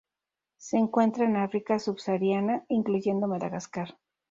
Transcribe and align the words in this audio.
Se 0.57 0.77
encuentra 0.79 1.25
en 1.25 1.35
África 1.37 1.77
subsahariana 1.77 2.65
incluyendo 2.69 3.27
Madagascar. 3.27 3.99